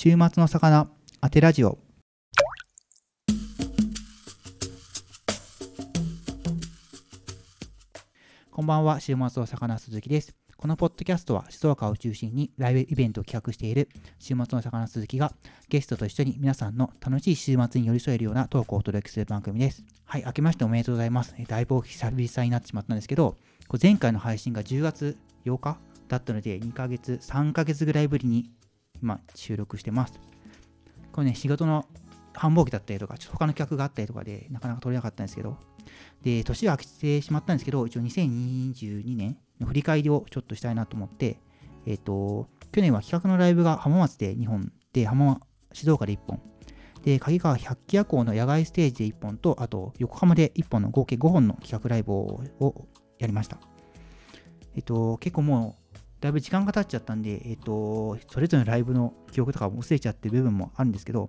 [0.00, 0.88] 週末の魚
[1.20, 1.76] 当てラジオ
[8.52, 13.88] こんばんは週末の魚鈴木ですこのポッドキャストは静岡を中心にライブイベントを企画している
[14.20, 15.32] 週末の魚鈴木が
[15.68, 19.82] ゲストと一緒に皆さんの楽しい週末に寄り添えるようなトークをお届けする番組です。
[20.04, 21.34] はい、明けましておめでとうございます。
[21.48, 23.36] だいぶ久々になってしまったんですけど、
[23.82, 25.76] 前回の配信が10月8日
[26.06, 28.48] だったので2ヶ月、3ヶ月ぐらいぶりに
[29.02, 30.20] 今収録してます。
[31.12, 31.86] これね、仕事の
[32.34, 35.56] 繁忙期だったりとか、ちょっと他の企画があったりとかでなかなか取れなかったんですけど、
[36.22, 41.38] で、年が明けてしまったんですけど、一応2022年の振り返りをちょっとしたいなと思って、
[41.86, 45.40] えっ、ー、と、去年は企画のライブが浜松で2本で、浜
[45.72, 46.40] 静岡で1本、
[47.02, 52.42] で、鍵川百鬼夜行の野外ステージで1本と、あと横浜で1本の合計5本の企画ライブを
[53.18, 53.58] やりました。
[54.74, 55.87] えっ、ー、と、結構もう、
[56.20, 61.28] だいぶ時間が経っちゃったんで、えっ、と、それぞれのライブの記憶とかも薄れちゃってる部分もあるんですけど、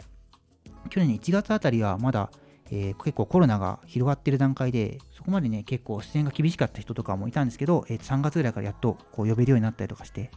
[0.89, 2.31] 去年1月あたりはまだ、
[2.71, 10.31] えー、結構コロナが広がってる段階で、そこまでね、結構出演が厳しかった人とかもいたんですけど、えー、3月ぐらいからやっとこう呼べるようになったりとかして、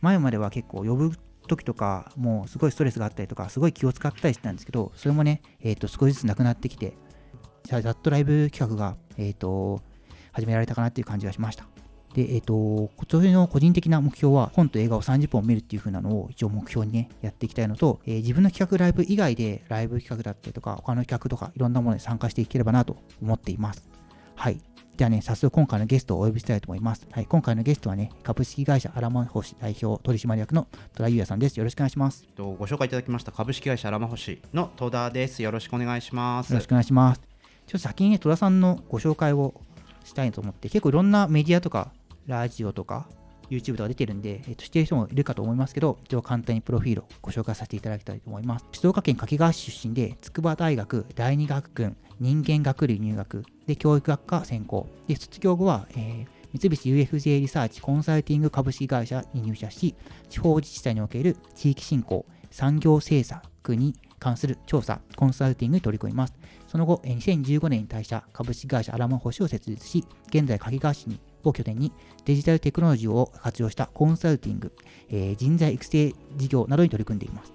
[0.00, 1.12] 前までは結構呼ぶ
[1.46, 6.96] 時とか、もうすごいストレスがあったりとか、すごい気を使ったりしてたんですけど、それもね、えっ、ー、と、少しずつなくなってきて、
[7.64, 9.82] じゃあ、ざっとライブ企画が、えっ、と、
[10.32, 11.66] 始められたかなっていう感じがしました。
[12.14, 23.88] で、えっ、と、今年の個人的な目標は、本と映画を30本見るっていう風なのを一応目標にね、やっていきたいのと、えー、自分の企画ライブ以外で、ライブ企画だったりとか、他の企画とか、いろんなものに参加していければなと思っています。
[24.34, 24.60] はい。
[24.96, 27.06] ではね、早速今回のゲストをお呼びしたいと思います。
[27.10, 31.56] はい、今回のゲストはね、株式会社アラマホシ代表取締役の戸田裕也さんです。
[31.56, 32.26] よろしくお願いします。
[32.36, 35.42] ご紹介いただきました株式会社アラマホシの戸田です。
[35.42, 36.50] よろしくお願いします。
[36.50, 37.20] よろしくお願いします。
[37.20, 39.54] ちょっと先にね、戸田さんのご紹介を
[40.04, 41.92] したいと思って、結構いろんなメディアとか
[42.30, 43.08] ラジオとか
[43.50, 48.66] YouTube とか出てるんで、えっと、知ってる人もいるかと思いますけど、一応簡単にプロフィールをご紹介させていただきたいと思います。
[48.72, 54.88] 静岡県掛川市出身で、筑波大学第二学群人間学類入学で教育学科専攻。
[55.08, 59.94] で、卒業後は、えー、三菱 UFJ リサーチコンサルティング株式会社に入社し、
[60.28, 66.34] 地方自治体における地域振興、産業政策に関する調査、コンサルティングに取り組みます。
[66.68, 71.92] その後、2015年に退社、株式会社アラマホシを設立し、現在、掛川市にを拠点に
[72.24, 74.72] デジタルテクノロジーを活用したコンサルティング、
[75.08, 77.52] えー、人材育成事業などに取り組んでいます。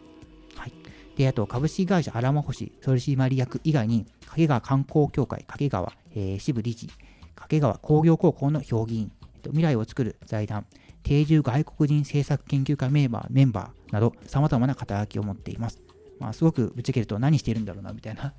[0.56, 0.74] はい、
[1.16, 6.90] で、あと、株式会社アラマホシ取締役以外に、掛川観光協会掛川、えー、支部理事、
[7.36, 10.66] 掛川工業高校の評議員、えっと未来を作る財団、
[11.04, 15.82] 定住外国人政策研究会メンバーメンバーなど、様々な肩書きを持っています。
[16.20, 18.34] まあ、すごくぶっちゃけると何してるんだろうな、みたいな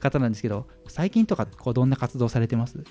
[0.00, 2.82] 方なんですけど、最近とかこうどんな活動されてます？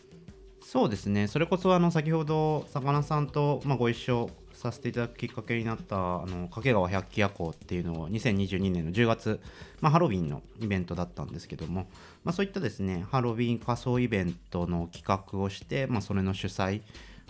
[0.62, 1.28] そうですね。
[1.28, 9.42] それこそあの先ほど魚さんと、まあ、ご一緒させていただくきっかけになったあの掛川百鬼夜行っていうのを2022年の10月、
[9.82, 11.88] まあ、ハロウィンのイベントだったんですけども、
[12.24, 16.82] まあ、そういったですねハロウィン仮装イベントの企画をして、まあ、それの主催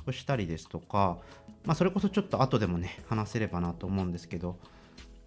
[0.06, 1.20] をしたりですとか、
[1.64, 4.58] まあ、それこそちょっと後でもね話せればなと思うんですけど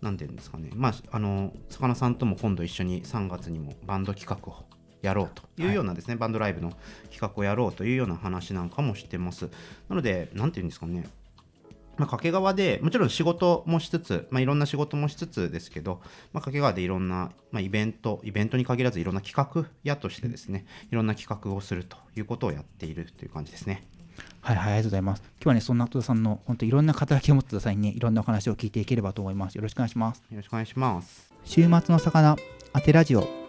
[0.03, 0.71] 何て言うんですかね。
[0.75, 4.65] まああの魚さんとも今度一緒に3月にもバンド企画を
[5.07, 6.73] やろうというようなですね、はい、バンドライブの
[7.11, 9.49] 企画をやろうというような話なんかもしてます。
[9.89, 11.05] なので、何て言うんですかね、
[11.97, 16.01] まあ、掛川でもちろん仕事もしつつ、まあ、いろんな仕事もしつつですけど、
[16.33, 23.87] まあ、掛川でいろんな、まあ、イベントイベントに限らずいろんな企画屋としてですね、いろんな企画をするということをやっているという感じですね。
[24.41, 25.23] はいはい、ありがとうございます。
[25.23, 29.55] 今日はね、そんな戸田さんの本当いろんな肩書きを持ってくださいね、いろんなお話を聞いていければと思います。
[29.55, 30.23] よろしくお願いします。
[30.31, 31.33] よろしくお願いします。
[31.45, 32.37] 週末の魚、
[32.73, 33.44] 当てラジオ。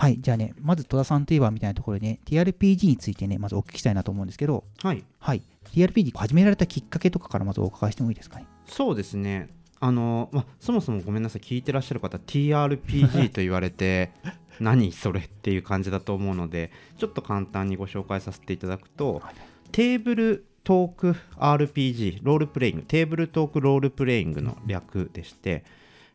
[0.00, 5.04] はい、じゃあね、まず戸田さんといえばみたいなところでね、TRPG についてね、まずお聞きしたいなと思うんですけど、はい。
[5.18, 5.42] はい、
[5.74, 8.46] TRPG 始められたきっかけとかからまずお伺いしてもいいですかね？
[8.64, 9.50] そうですね。
[9.78, 14.12] あの、ま、そもそもごめんなさい、聞いてらっしゃる方、TRPG と言われて、
[14.58, 19.34] 何それっていう感じだと思うので、ちょっと簡単にご紹介させていただくと、はい、
[19.70, 25.62] テーブルトーク RPG、ロールプレイング、テーブルトークロールプレイングの略でして、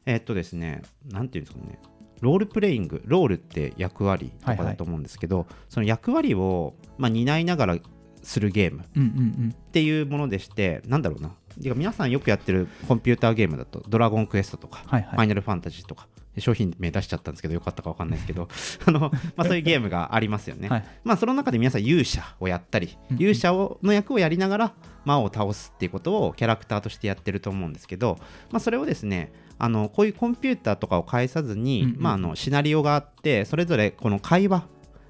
[0.07, 1.80] えー、っとですね、なんていうんですかね、
[2.25, 7.77] ロールプレイングロールって役割とかだと思うんですけど、はいはい、その役割を、まあ、担いながら
[8.24, 11.36] するゲームっていうものでして、うなんだろうな。
[11.57, 18.50] 皆さんよくやってるコンピューターゲームだと「ドラゴンクエスト」とか、はいはい、ファイナルファンタジー」とか商品名出しちゃったんですけどよかったか分かんないですけど
[18.86, 19.00] あの、
[19.38, 24.74] まあ、そういうゲームがありますよね、はい、まあ、その中で皆さん勇者をやったり、勇者をの役をやりながら
[25.06, 28.18] 魔を倒すっていうことをキャラクターとしてやってると思うんですけど、
[28.52, 34.68] まあ、それをですねあのこういうコンピューターとかを介さずに、うんうん、まあ、あのシナリオがあってそれぞれこの会話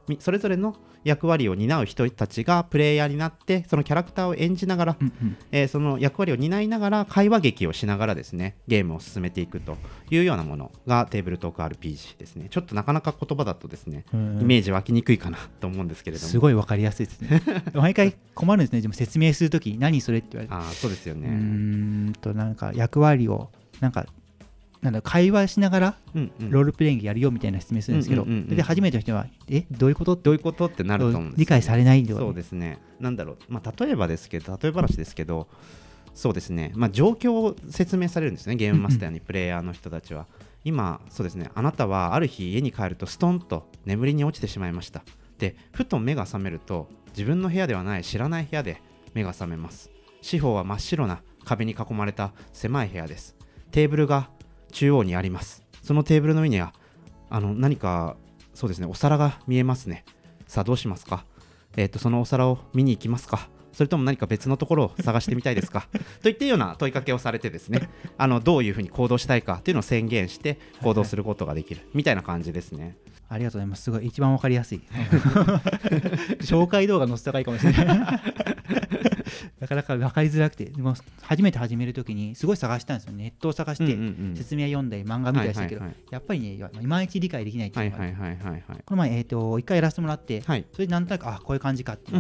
[0.08, 5.38] みそれぞれの役割を担う人たちがプレイヤーになってそのキャラクターを演じながら、うんうん。
[5.52, 9.78] えーその役割を担いながら会話劇をしながらですねゲームを進めていくと
[10.10, 12.48] いうようなものがテーブルトーク RPG ですね。
[12.50, 16.30] ちょっとなかなか言葉だとですね、うんイメージ湧きにくいかなと思うんですけれども。
[16.30, 17.42] すごいわかりやすいですね。
[17.74, 18.81] 毎回困るんですね。
[18.81, 20.54] でも説明するときに何それって言われて。
[20.54, 24.08] あーそうですよね、んとなんか役割をなんか
[24.81, 30.13] なんだ会話しながらロールプレイングやるよみたいな説明するんですけど、うんうんで初めての人はえどういうこと？
[30.13, 31.31] ってどういうことってなると思うんですよ。
[31.31, 32.80] ね理解されないんではそうですね。
[33.00, 35.48] なんだろう、まあ、例えばですけど例え話ですけど
[36.13, 38.56] そうですね、まあ、状況を説明されるんですね。
[38.56, 40.27] ゲームマスターにプレイヤーの人たちは。
[40.63, 41.50] 今そうですね。
[41.54, 45.04] あなたはある日家に帰るとストンと眠りに落ちてしまいました。
[45.38, 48.81] でふと目が覚めると自分の部屋ではない知らない部屋で
[49.13, 49.92] 目が覚めます。
[50.22, 53.36] 四方は真っ白な壁に囲まれた狭い部屋です。
[53.72, 54.30] テーブルが
[54.75, 55.63] 中央にあります。
[55.81, 56.74] そのテーブルの上には
[57.30, 58.18] あの何か
[58.54, 60.04] そうですねお皿が見えますね。
[60.48, 61.24] さあどうしますか？
[61.77, 63.48] えー、とそのお皿を見に行きますか？
[63.72, 65.88] それとも何か別のところを探してみたいですか？
[66.22, 71.81] といったような問いかけをされてですねあのどういうふうに行動したいかっていうのを宣言して行動することができる。
[71.94, 72.98] みたいな感じですね。
[73.30, 73.83] ありがとうございます。
[73.83, 74.81] すごい一番わかりやすい。
[76.44, 78.07] 紹介動画載せた方がいいかもしれない
[79.66, 83.14] なかなか分かりづらくてでも初めて始めるときにすごい探したんですよ。
[83.14, 83.98] ネットを探して、
[84.38, 88.08] 説明読んだり漫画見たりしたけど、やっぱりねいまいち理解できないってはいいうのが
[88.86, 92.12] この前、えー、と一回やらせてもらって、はいそれでなんとなくあこういう感じかって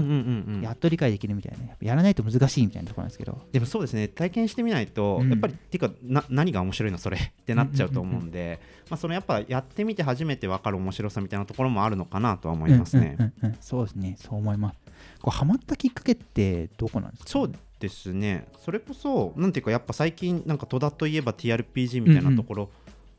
[0.61, 1.59] やっと理解できるみたいな。
[1.59, 3.41] ねやらないと難しいみたいなところなんですけど。
[3.51, 7.17] でもそうですね体験してみないと、うんやっぱりっていうかな何が面白いのそれ？
[7.17, 8.59] ってなっちゃうと思うんで、
[8.89, 13.17] まあ、そのやっぱやってみて初めて分かる面白さみたいなところもあるのかなとは思いますね。
[13.59, 14.15] そうですね。
[14.17, 14.84] そう思います
[15.25, 17.29] こうハマったきっかけってどこなんですか？
[17.29, 18.47] そうですね。
[18.63, 22.69] それこそなんていうかやっぱ最近なんか戸田といえば TRPG みたいなところ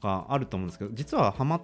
[0.01, 1.63] があると思うんですけど、実はハマっ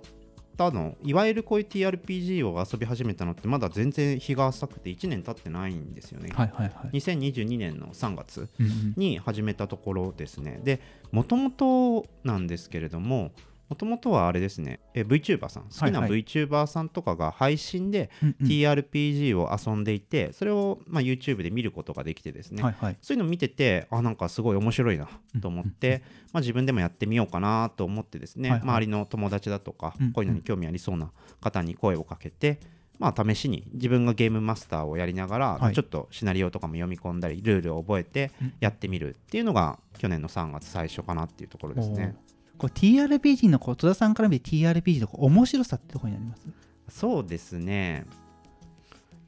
[0.57, 8.95] たのいわゆるこういう TRPG を遊び始めたのってまだ全然日が浅くて1年経ってないんですよね、はいはいはい、2022年の3月うんうん。
[8.97, 10.61] に始めたところですね。
[10.65, 10.81] で
[11.13, 13.31] もともとなんですけれども
[13.73, 14.81] もともとはあれですね。
[14.93, 15.63] え VTuber さん？
[15.63, 18.11] 好きな VTuber さんとかが配信で
[18.43, 22.97] TRPG を遊んでいてそれをまあ YouTube で見ることができてですね、はいはい。
[23.01, 25.09] そういうのを見ててあなんかすごい面白いな
[25.41, 26.03] と思って、
[26.35, 28.69] まあ、自分でもやってみようかなと思ってですね、はいはい。
[28.69, 31.11] 周りの友達だとか、うんこういうのに興味ありそうな
[31.41, 32.61] 方に声をかけて、
[32.99, 35.75] まあ、試しに自分がゲームマスターをやりながら、はい。
[35.75, 38.53] ちょっとシナリオとかも読み込んだりルールを覚えてうん。
[38.61, 42.15] やってみるっていうのが去年の3月最初かなっていうところですね。
[42.63, 46.47] こう TRPG のこう戸田さんから見て TRPG の面白さってどこになります？
[46.89, 48.07] そうですね。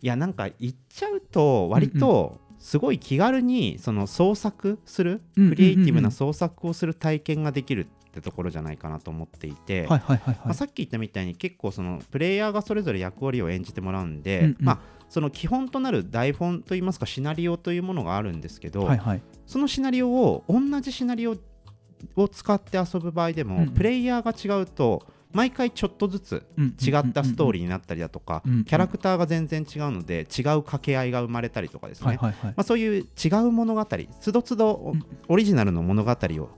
[0.00, 9.88] いやなんか言っちゃうと割とすごい気軽にその創作する、うんクリエイティブな創作をする体験ができるってところじゃないかなと思っていて、
[10.52, 14.56] さっき言ったみたいに結構そのプレイヤーがそれぞれ役割を演じてもらうんで、うんうん。
[14.60, 14.78] まあ、
[15.08, 19.22] その基本となる台本といいますかシナリオというものがあるんですけど、はいはい。
[19.46, 21.36] そのシナリオを同じシナリオ
[22.16, 23.70] を使って遊ぶ場合でも、うんうん。
[23.70, 25.02] プレイヤーが違うと
[25.32, 26.46] 毎回ちょっとずつ
[26.80, 33.86] 違ったストーリーになったりだとか、キャラクターが全然違うので違う掛け合いが生まれたりとかですね、まあ、そういう違う物語
[34.20, 35.04] つどつどうん。
[35.28, 36.48] オリジナルの物語を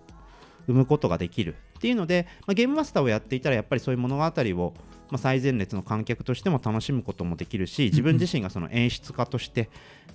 [0.66, 4.74] 生むことができるっていうので、まあ、ゲームマスターをやっていたらやっぱりそういう物語を、
[5.10, 9.68] まあ、最前列の観客としても楽しむこともできるし自分自身がその演出家として、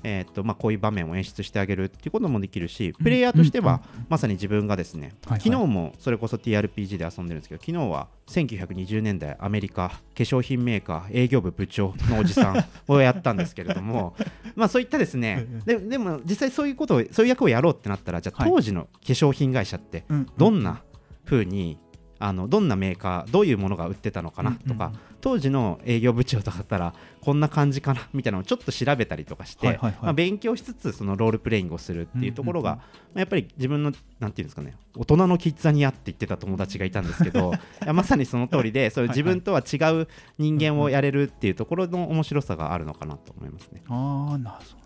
[0.03, 14.15] えーっとまあ、こういう場面を演出してあげるっていうこともできるしプレイヤーとしてはまさに自分がですね、昨日もそれこそ TRPG で遊んでるんですけど昨日は1920年代アメリカ化粧品メーカー営業部部長のおじさんをやったんですけれども
[14.55, 18.51] まあそういったですねででも実際そういうことをそういう役をやろうってなったらじゃあはい。
[18.51, 20.27] 当時の化粧品会社ってうん。
[20.37, 20.81] どんな
[21.25, 21.77] 風に
[22.23, 24.93] あのどんなメーカーどういうものが売ってたのかなとか、うん。
[24.93, 29.99] うん当時の営業部長とかだったらこんな感じかなみたいなのをちょっと調べたりとかして、はいはいはい。
[30.01, 32.87] まあ、勉強しつつそのロールプレイングをするっていうところが、うんうんま
[33.17, 39.07] あやっぱり自分のなんていうんですかね大人のキッザニアって言ってた友達がいたんですけど いやまさにその通りでそうい。
[39.07, 43.83] う自分とは違う人間をやれるっていうところの面白さがあるのかなと思いますね。
[43.89, 44.80] ああなそうなんだ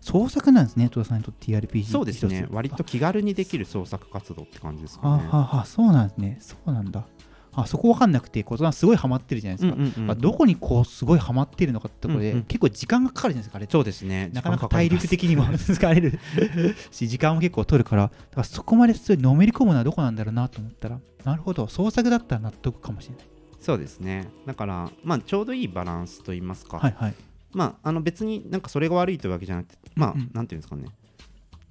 [0.00, 2.46] 創作なんですね戸田さんにとって TRPG そうですね。
[2.50, 5.28] 割と気軽にできる創作活動って感じですかね。
[5.30, 6.38] あはあそうなんですね。
[6.40, 7.04] そうなんだ。
[7.52, 13.68] あそこ分かんなくて戸田さんすごいハマってるじゃないですか、うんうんうんまあどこにこうすごいハマってるのかってところで、うんうん結構時間がかかるじゃないですかあれ。
[13.70, 14.30] そうですね。
[14.32, 16.18] なかなか体力的にも疲れる
[16.90, 18.04] し時間も結構取るから。
[18.04, 23.26] だからそこまで普通にのめり込むのはどこなんだろうなと思ったらなるほど創作だったら納得かもしれない。
[23.60, 24.28] そうですね。
[24.46, 27.14] だからまあちょうどいいバランスといいますか、はいはい
[27.52, 30.86] まああの別になんかそれが悪いというわけじゃなくてまあ、うんなんていうんですかね。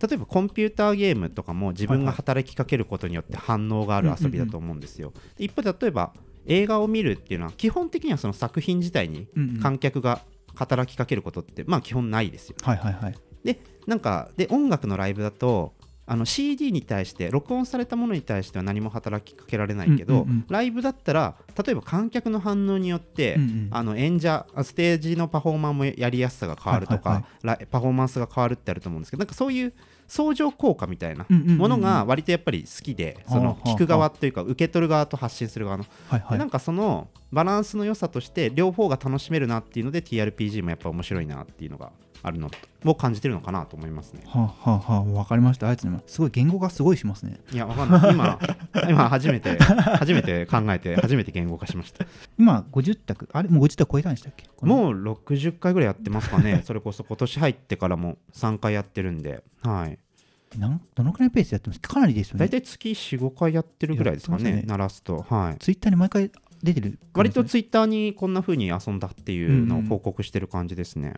[0.01, 6.13] 例えばコンピューターゲームとかも自分が働きかけることによって反応がある遊びだと思うんですよ、で一方で例えば
[6.45, 9.27] 映画を見るっていうのは基本的にはその作品自体に
[9.61, 10.21] 観客が
[10.55, 12.55] 働きかけることってまあ基本ないですよ。
[12.61, 13.15] はいはいはい。
[13.43, 15.73] でなんかで音楽のライブだと
[16.11, 23.67] あの CD に対して録音されたものに対しては何も働きかけられないけど、ライブだったら例えば観客の反応によって、うんうん。
[23.71, 27.23] あの演者ステージのパフォーマンスもやりやすさが変わるとか、
[27.69, 29.73] パフォーマンスが変わるってあると思うんですけどなんかそういう
[30.07, 36.31] 相乗効果みたいなものが割とやっぱり好きで、その聞く側というか受け取る側と発信する側の、はいはい。
[36.31, 42.51] でなんかそのバランスの良さとして両方が楽しめるなっていうので TRPG もやっぱ面白いなっていうのがあるの
[42.85, 44.21] を感じてるのかなと思いますね。
[44.25, 45.69] はあ、はあはあ、わかりました。
[45.69, 46.13] あいます。
[46.13, 47.39] すごい言語がすごいしますね。
[47.51, 48.13] いや、わかんない。
[48.13, 48.39] 今、
[48.89, 52.05] 今初めて、初めて考えて、初めて言語化しました。
[52.37, 54.45] 今、50択、あれもう50択超えたんでしたっけ？
[54.61, 56.61] うもう60回ぐらいやってますかね。
[56.65, 59.97] それこそ今年入ってからも3回やってるんで、はい。
[60.57, 61.79] なんどのくらいのペースでやってます？
[61.81, 62.45] かなりですよね。
[62.45, 65.25] 大体月4、5回やってるぐらいですかね、鳴らすと。
[65.29, 65.57] はい。
[65.59, 66.31] ツイッターに毎回
[66.63, 66.99] 出てる。
[67.13, 71.13] 割とツイッターにこんな風に遊んだっていうのを報告してる感じですね。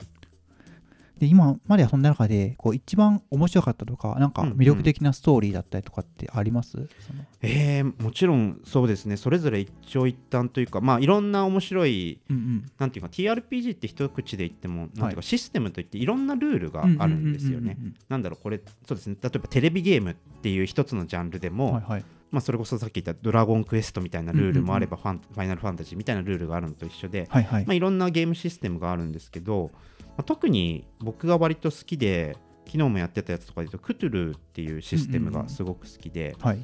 [1.21, 7.23] で今まで遊んだ中でこう一番面白かったとか、なんか魅力的なストーリーだったりとかってあります、その。
[7.43, 12.71] えー、もちろんそうですね、それぞれ一長一短というか、まあいろんな面白いうんうん。
[12.79, 15.15] なんていうか TRPG って一口で言ってもなんていうはい。
[15.15, 17.89] かシステムといっていろんなルールがあるんですよねうんうん。
[17.89, 19.15] うんなんだろうこれそうですね。
[19.21, 22.05] 例えばテレビゲームっていう一つのジャンルでうんも、はいはい。
[22.31, 27.65] まあ、それこそさっき言った「ドラゴンクエスト」みたいなルールもあればファン、ファイナルファンタジーみたいなルールがあるのと一緒で、はいはい。
[27.65, 29.69] まあ、いろんなゲームシステムがあるんですけど、
[30.17, 36.59] まあ、特に僕が割と好きで昨日もやってたやつとかで言うとクトゥルーっていうシステムがすごく好きで、はい。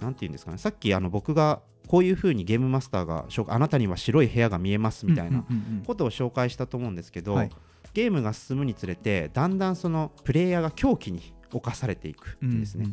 [0.00, 5.44] なんていうんですかねさっきあの僕がこういうふうにゲームマスターがあなたには白い部屋が見えますみたいな
[5.86, 7.50] ことを紹介したと思うんですけど、はい。
[7.94, 12.86] ゲームが進むにつれてだんだんそのプレイヤーが狂気に侵されていくうんんですね、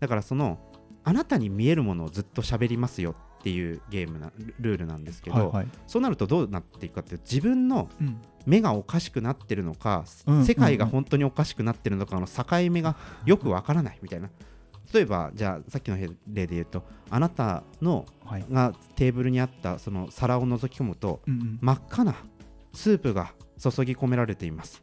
[0.00, 0.58] だからその
[1.04, 5.68] あなたに見えるものをずっと喋りますよっていうゲームなルールなんですけど、はいはい。
[5.86, 8.20] そうなるとどうなっていくかっていうと自分のうん。
[8.46, 14.30] 目がおかしくなってるのか、うん世界が本当におかしくなってるのかの境目がよくわからないみたいな。
[14.92, 18.46] 例えばじゃあさっきの例で言うとあなたのはい。
[18.50, 21.58] がテーブルにあったその皿を覗き込むとうんうん。
[21.60, 22.14] 真っ赤な
[22.72, 24.82] スープが注ぎ込められています。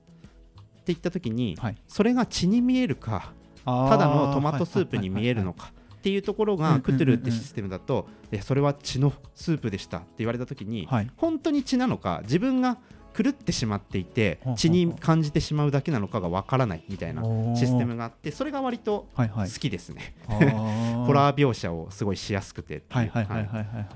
[0.57, 1.77] って言った時に、はい。
[1.87, 3.33] それが血に見えるか
[3.65, 5.71] ただのトマトスープに見えるのか
[6.05, 8.07] っていうところがクトゥルってシステムだと
[8.43, 11.09] それは血のスープでしたって言われた時にはい。
[11.17, 12.77] 本当に血なのか自分が
[13.17, 17.23] 狂ってしまっていて血に感じてしまうだけなのかがわからないみたいな
[17.55, 19.49] システムがあってそれが割とはいはい。
[19.49, 20.13] 好きですね。
[20.27, 20.35] ホ
[21.09, 23.87] ホラー描写をすごいしやすくてはいはいはいはいはいはい。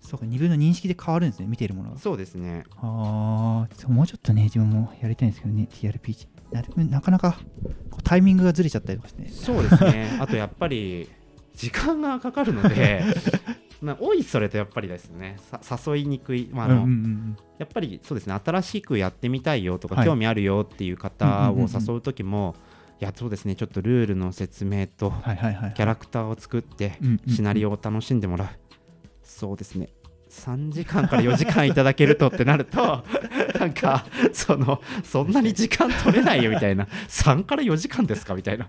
[0.00, 0.20] そう。
[0.20, 1.98] か二分の認識で変わるんですね見ているものが。
[1.98, 2.64] そうですね。
[2.76, 6.28] ああ、もうちょっとね、自分もやりたいんですけどね、TRPG。
[6.52, 7.38] なるなかなか
[8.04, 9.22] タイミングがずれちゃったりとかして。
[9.22, 9.28] ね。
[9.30, 10.16] そうですね。
[10.20, 11.08] あとやっぱり
[11.54, 13.02] 時間がかかるので
[13.80, 20.04] まあ多いそれとやっぱりですねさ誘いにくい、まああのうんうんうんやっぱりそうですね新しくやってみたいよとか、はい。
[20.06, 22.56] 興味あるよっていう方を誘う時も、
[23.00, 25.12] いやそうですねちょっとルールの説明と。
[25.22, 28.48] キャラクターを作ってシナリオを楽しんでもらう、
[29.22, 29.90] そうですね
[30.32, 33.04] 3時間から4時間いただけるとってなると
[33.60, 36.88] なんかそのそんなに時間取れないよみたいな。
[37.08, 38.64] 3から4時間ですかみたいな。
[38.64, 38.68] っ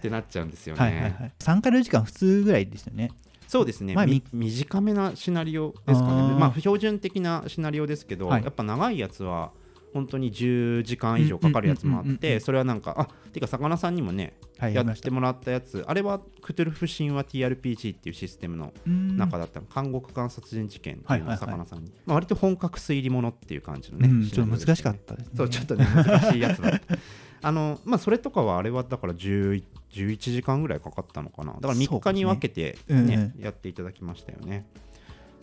[0.00, 0.80] てなっちゃうんですよね。
[0.80, 1.32] はいはいはい。
[1.40, 3.10] 3から4時間普通ぐらいですよね。
[3.48, 3.96] そうですね、
[4.32, 6.38] 短めなシナリオですかね。
[6.38, 8.44] まあ標準的なシナリオですけど、はい。
[8.44, 9.50] やっぱ長いやつは
[9.92, 14.82] 本当に10時間以上かかるやつもあっうんうんうんうんうんてそれはなんかあてか魚さんにもねはい、や。
[14.82, 15.82] ってもらったやつ。
[15.86, 19.66] あれはクトゥルフ神話 TRPG っていうシステムのうん中だったの。
[19.74, 25.32] 監獄官殺人事件っていうのを魚さんに、まあ、割と本格推理ものっていう感じのね、ちょっと難しかったですね。
[25.34, 26.98] そうちょっとね難しいやつだった。
[27.42, 31.54] あのまあそれとかはあれはだから10 11時間ぐらいかかったのかな。
[31.54, 33.32] だから3日に分けて、ねそうですね。
[33.38, 34.66] やっていただきましたよね。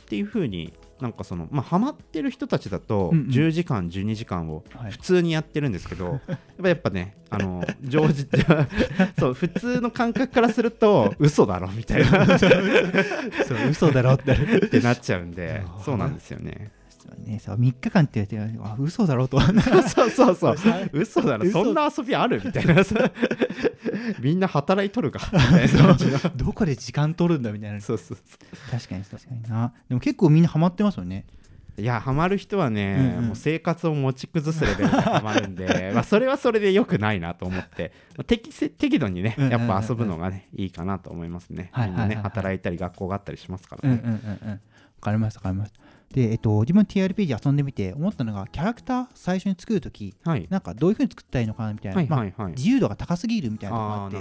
[0.01, 3.27] っていうふうになんかそのまあハマってる人たちだとうんうん。
[3.27, 4.91] 10時間12時間をはい。
[4.91, 8.27] 普通にやってるんですけど、 やっぱやっぱねあの常時
[9.19, 12.23] そう普通の感覚からすると嘘だろみたいな。
[12.35, 14.35] っそう、嘘だろって。
[14.67, 16.71] てなっちゃうんでそうなんですよね
[17.07, 19.39] そうね、そう3日間って言われて、あ、嘘だろと。
[19.87, 20.55] そうそうそう
[20.91, 21.45] 嘘だろ。
[21.45, 21.63] 嘘。
[21.63, 22.83] そんな遊びあるみたいな。
[22.83, 22.95] さ
[24.19, 25.21] みんな働いとるか。
[26.35, 27.79] どこで時間取るんだみたいな。
[27.79, 28.17] そうそう
[28.69, 29.73] 確かに確かにな。
[29.87, 31.25] でも結構みんなハマってますよね。
[31.79, 33.27] いやハマる人はね、うんうん。
[33.27, 37.93] もう生活を持ち崩すレベルでハマるんでまあそれはそれでよくないなと思って。
[38.17, 41.89] まあ適せ適度にねやっぱ遊ぶのがねいいかなと思いますね、はい。
[41.89, 44.51] みんなね働いたり学校があったりしますからね、うんうんうんうん。
[44.51, 44.59] わ
[45.01, 45.86] かりましたわかりました。
[46.13, 50.47] で、えっと、自分 TRPG 遊んでみて思ったのが、キャラクター最初に作るとき、はい。
[50.49, 52.33] なんかどういうふうに作ったらいいのかなみたいな、はいまあはい。
[52.37, 54.17] はい、自由度が高すぎるみたいなのがあああって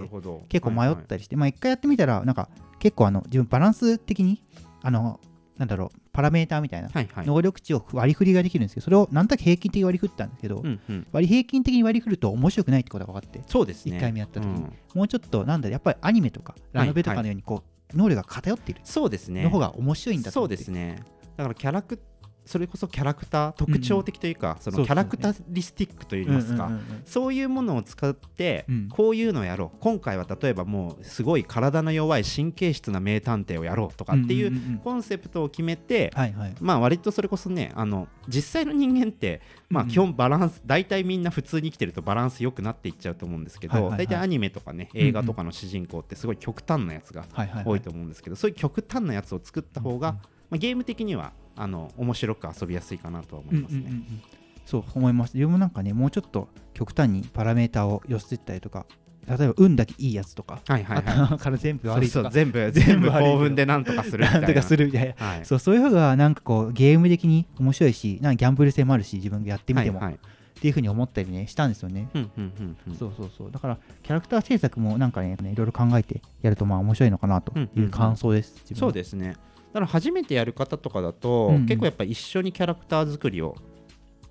[0.49, 1.05] 結構迷っはいはい。
[1.07, 4.43] たりして、まあ一回やってみたらなんか結構あの自分バランス的に
[4.83, 5.21] あの
[5.57, 7.26] なんだろうパラメーターみたいなはいはい。
[7.26, 11.07] 能力値を割り振りができるんですけどそれをなんとなく平均的に割り振ったんですけど、うんうん。
[11.12, 13.97] 割り平均的に割り振ると面白くないってことが分かってそうですね。
[13.97, 14.55] 一回目やった時に。
[14.55, 14.73] うん。
[14.95, 17.62] もうちょっとなんだやっぱりアニメとかラノベとかのようにこ
[17.93, 19.45] う、能力が偏っているそうですね。
[19.45, 20.57] の方が面白いんだとそう思って。
[20.57, 21.02] ですね
[21.37, 22.00] だからキャラク
[22.47, 24.81] それこそキャラクター特徴的というか、そそうですね。
[24.83, 27.02] のキャラクタリスティックといいますか、うんうんうんうん。
[27.05, 28.88] そういうものを使って、うん。
[28.88, 29.78] こういうのをやろう。
[29.81, 34.78] 今回は例えばもうすごい体の弱い神経質な名探偵をやろうとかっていうんんんん。
[34.78, 36.12] コンセプトを決めて、
[36.61, 47.25] まあ割とそれこそねあの実際の人間ってまあうん基本バランス、大体みんな普通に生きてるとバランス良くなっていっちゃうと思うんですけど、大体アニメとかね映画とかの主人公ってすごい極端なやつが
[47.64, 50.14] 多いと思うんですけど、そういう極端なやつを作った方が、
[50.50, 53.79] まあ、ゲーム的にはあの面白く遊びやすいかなとは思いますね。
[53.79, 54.23] うんうんうんうん
[54.67, 58.85] そう思います自分もなんかねもうちょっと極端にパラメーターを寄せてったりとか
[59.29, 61.05] 例えば運だけいいやつとか、はいはいはい。
[61.07, 64.47] 頭から全部悪いとか 全部全全部興奮でなんとかするみたいな。
[64.47, 65.45] とかするみたいなはい。
[65.45, 70.19] そうそういう方がなんかこうゲーム的に面白いしなんかギャンブル性もあるし自分がやってみても、はいはい
[70.57, 79.37] っていうふうに思ったりねしたんですよね、うんうんうんうんそうそうそうだからキャラクター制作もなんかねいろいろ考えてやるとまあ面白いのかなという感想です、そうはですね。
[79.76, 81.66] だから初めてやる方とかだと、うんうん。
[81.66, 83.56] 結構やっぱ一緒にキャラクター作りを、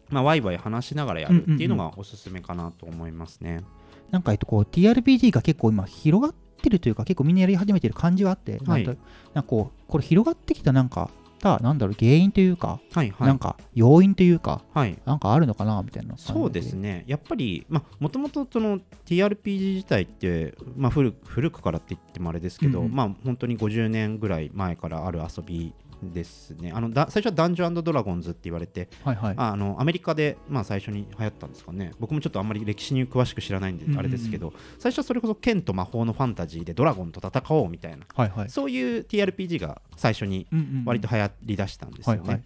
[0.10, 3.62] まあ、ワイワイ話しながらやるっていうのがおすすめかなと思いますね。
[4.10, 6.34] なんかえっとこう TRPG が結構今広がっ
[6.64, 8.86] てるというか結構みんなやり始めてる感じはあって、はい。
[8.86, 13.40] なんかこうこれ広がってきたなんかたなんだろう原因というか、はいはないん。
[13.40, 14.98] か要因というかはい。
[15.06, 16.18] なんかあるのかなみたいな。
[16.18, 22.96] そうですね、やっぱり、まあ、もともとその TRPG 自体って、まあ、古く古くからって言ってもあれですけど、うんうん。
[22.96, 26.72] まあ、本当に50年ぐらい前からある遊びですね。
[26.74, 29.34] あのだ最初はダンジョンドラゴンズって言われて、はいはい。
[29.38, 31.92] ああのアメリカで、まあ、最初に流行ったんですかね。
[32.00, 34.00] 僕もちょっとあんまり歴史に詳しく知らないんでうんうんうん。
[34.00, 38.50] あれですけど、最初はそれこそ剣と魔法のファンタジーでドラゴンと戦おうみたいな、はいはい。
[38.50, 40.86] そういう TRPG が最初にうんうんうん。
[40.86, 42.22] 割と流行りだしたんですよね。
[42.22, 42.44] はいはい。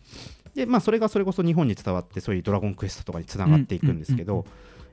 [0.55, 4.45] でまあそれがそれこそ日本に伝わってそういうドラゴンクエストとかにつながっていくんですけど、うんうん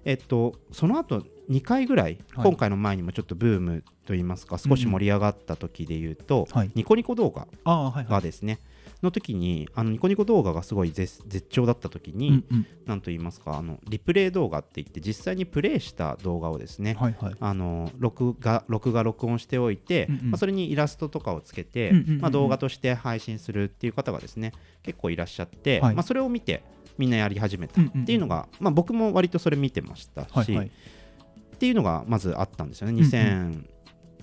[0.07, 2.19] えっとその後2回ぐらい。
[2.37, 6.71] 今回の前にもちょっとブームといいますか少し盛り上がった時で言うと、はい。
[6.75, 8.07] ニコニコ動画ああはいはい。
[8.07, 8.61] がですね、
[9.03, 12.67] の時にあのニコニコ動画がすごい絶絶頂だった時に、うんうん。
[12.87, 17.35] なんと言いますかあのリプレイ動画って言って実際にプレイした動画をですね、はいはい。
[17.39, 20.31] あの録画録画録音しておいて、うんうん。
[20.31, 22.11] まあ、それにイラストとかをつけて、うんうんうん。
[22.15, 25.95] うんまあ、動画として配信するっていう方がですね結構いらっしゃって、はい。
[25.95, 26.63] まあ、それを見て
[26.97, 28.05] みんなやり始めたっうんうんうん。
[28.07, 30.67] ていうのが、まあ、僕も割とそれ見てましたし、はいはい。
[30.67, 32.93] っていうのがまずあったんですよね。
[32.93, 33.69] うん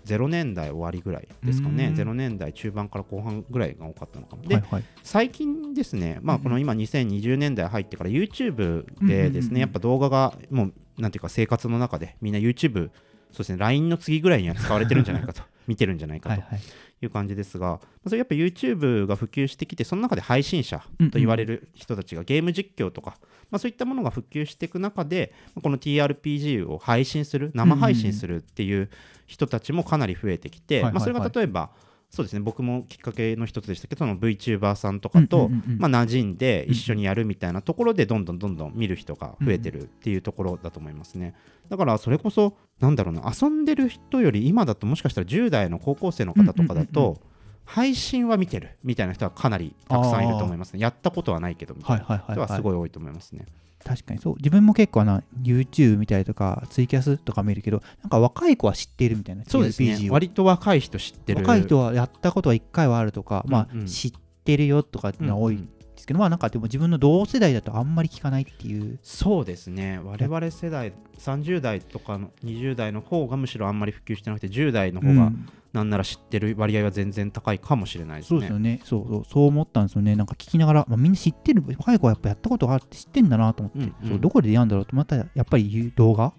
[0.06, 1.94] 2000年代終わりぐらいですかね、うん。
[1.96, 4.44] 0年代中盤から後半ぐらいが多かったのかも。
[4.44, 4.84] で、はいはい。
[5.04, 12.89] 最近ですね、まあ、この今2020年代入ってから YouTube でですね、やっぱ動画がもうなんていうか生活の中でみんな YouTube
[13.32, 23.18] そうですね LINE の次ぐらいには使われてるんじゃないかと 見てるんじゃないかとはいう感じですが、まあそれやっぱ YouTube が普及してきてその中で配信者と言われる人たちがゲーム実況とか、
[23.54, 28.89] まあ、そういったものが普及していく中でこの TRPG を配信する生配信するっていう
[29.28, 31.70] 人たちもかなり増えてきて、まあ、それが例えば
[32.10, 41.36] そうですね僕もきっかけの一つでしたけどその VTuber さんとかと、まあ、馴染んで一緒にやるみたいなところでどんどんどんどん見る人が増えてるっていうところだと思いますね。
[41.70, 47.20] だからそれこそなんだろうな遊んでる人より今だともしかしたら10代の高校生の方とかだと
[47.65, 50.80] 配信は見てるみたいな人はかなりたくさんいると思いますね。
[50.80, 53.45] やったことはないけどみたいな人はすいごい多いと思いますね。
[53.84, 54.36] 確かにそう。
[54.38, 60.10] 自分も結構あの YouTube 見たりとかツイキャスとか見るけどなんか若い子は知っているみたいなそうですね。
[60.10, 61.41] 割と若い人知ってる。
[61.41, 63.86] 若い人はやったことは1回はあるとか、まうんうん。
[63.86, 64.12] あ知っ
[64.43, 65.56] てるよとかっていうのは多い。
[65.56, 65.69] ん
[66.04, 69.00] ですけど、まあなんかでも自分の同世代だとあんまり聞かないっていう。
[69.02, 70.00] そうですね。
[70.04, 75.50] 我々世代30代とかの20代の方がむしろあんまり普及してなくて10代の方がうん。
[75.72, 78.38] なんなら知ってる割合は全然高いかもしれないですね。
[78.38, 78.80] そうですよね。
[78.84, 79.24] そうそう。
[79.26, 80.16] そう思ったんですよね。
[80.16, 84.10] なんか聞きながら、まあ、みんな知ってる若い子はやっぱやったことがあるって知ってんだなと思って、うんうん。
[84.10, 86.34] そうどこでやるんだろうとまたやっぱり動画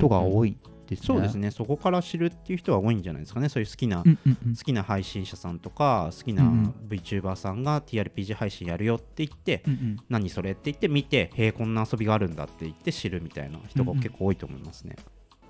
[0.00, 0.56] とか多い
[0.90, 1.50] ですね、そうですね。
[1.50, 3.48] そこから知るっていう人は多いんじゃないですかね。
[3.48, 4.56] そういう好きな、うんうんうん。
[4.56, 6.42] 好きな配信者さんとか好きな
[6.88, 9.96] VTuber さんが TRPG 配信やるよって言って、うんうん。
[10.08, 14.96] 何それって言って見てへえこんな遊びがあるんだって言って知るみたいな人が結構多いと思いますね、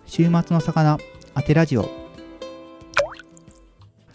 [0.07, 0.99] 週末の魚
[1.35, 1.89] 当てラジオ。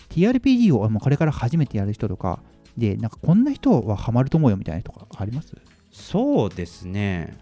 [0.10, 2.40] TRPG をもうこれから初めてやる人とか
[2.78, 5.54] でなんかこんな人はハマると思うよみたいな人があります？
[5.92, 7.38] そうですね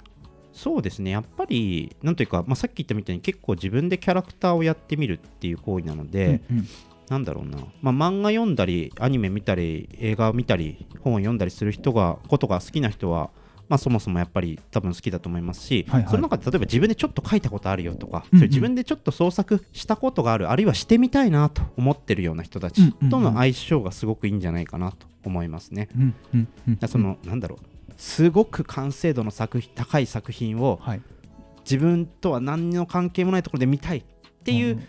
[0.54, 1.12] そうですね。
[1.12, 6.68] やっぱりなんというか、まあ、さっき言ったみたいに結構自分でキャラクターをやってみるっていう行為なので、うんうん。
[7.10, 13.30] なんだろうな、まあ、漫画読んだりアニメ見たり映画を見たり本を読んだりする人がことが好きな人は
[13.70, 16.12] まあ、そもそもやっぱり多分好きだと思いますし、はいはい。
[16.12, 18.48] その中で例えば自分でちょっと書いたことあるよとか、うんうん。
[18.48, 25.90] 自分でちょっと創作したことがあるあるいはしてみたいなと思ってるような人たちとの相性がすごくいいんじゃないかなと思いますね。
[25.96, 31.02] うんうんうんその、なんだろうすごく完成度の作品高い作品をはい。
[31.64, 34.04] 自分とは何の関係もないところで見たいっ
[34.44, 34.82] ていう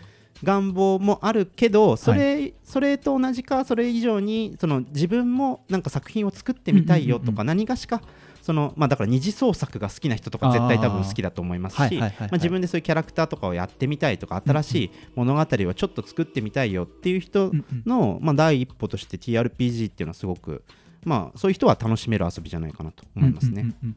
[0.43, 7.35] 願望もあるけどそれ,、それと同じかそれ以上にその自分もなんか作品を作ってみたいよとうんうんうん。
[7.37, 8.01] か何がしか
[8.41, 11.99] そのまあだから二次創作が好きな人とか絶対多分好きだと思いますし
[12.33, 17.83] 自分でそういうキャラクターとかをやってみたいとか新しい物語をちょっと作ってみたいよっていう人うんうん。
[17.85, 20.63] のまあ第一歩として TRPG っていうのはすごく
[21.05, 23.61] まあそういう人は楽しめる遊びじゃないかなと思いますね。
[23.61, 23.95] うんうんうんうん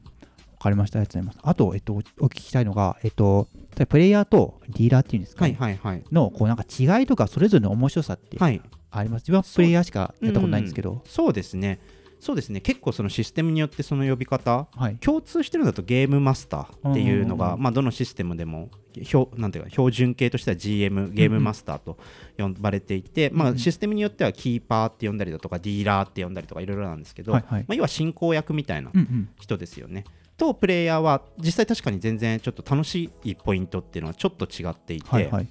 [0.58, 0.98] わかりました。
[0.98, 1.48] ありがとうございます。
[1.48, 3.46] あと、えっと、おお聞きしたいのが、えっと、
[3.88, 9.22] プレイヤーとディーラーっていうんですか、はいねはいはいの、こう、なんか違いとか、それぞれの面白さってはいあります。
[9.22, 11.78] 自分はプレイヤーしかやったことないんですけど、そうですね
[12.20, 14.96] そうですね結構そのシステムによってその呼び方はい。
[14.96, 18.70] 共通してるのだとゲームマスターっていうのが、うんうんうんまあ、どのシステムでも
[19.02, 21.98] 標なんていうか標準形としては GM ゲームマスターと
[22.36, 29.28] 呼ばれていて、まあ、システムによってはキーパーって呼んだりだとかディーラーって呼んだりとかいろいろなんですけど、はいはいまあ、要は進行役みたいなうんうん。
[29.40, 30.04] 人ですよね。
[30.36, 35.48] とプレイヤーは実際確かに全然ちょっと楽しいポイントっていうのはちょっと違っていて、はいはい。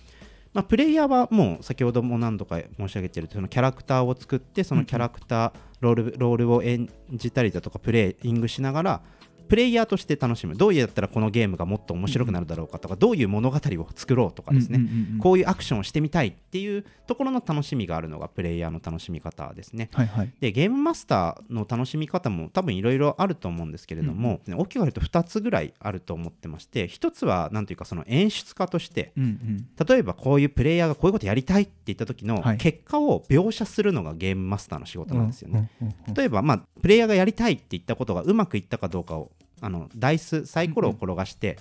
[0.53, 9.01] まあ、プレイヤーはもう先ほども何度か申し上げているそのキャラクターを作ってそのキャラクターロールロールを演じたりだとかプレイングしながら
[9.47, 19.89] プレイヤーとして楽しむどうやったらこのゲームがもっと面白くなるだろうかとかどういう物語を作ろうとかですね、うんうんうんうんこういうアクションをしてみたいっていうところの楽しみがあるのがプレイヤーの楽しみ方ですね。
[19.93, 20.33] はいはい。
[20.39, 29.67] でゲームマスターの楽しみ方も多分いろいろあると思うんですけれども、大きく分けると2つぐらいあると思ってまして1つは何というかその演出家としてうんうん。
[29.87, 35.71] 例えばこういうプレイヤーがこういうことやりたいって言った時のはい結果を描写するのがゲームマスターの仕事なんですよね。
[35.81, 41.57] うんうんうん例えばまあプレイヤーがやりたいって言ったことがうまくいったかどうかをあのダイスサイコロを転がして